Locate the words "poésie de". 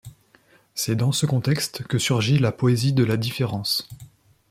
2.51-3.03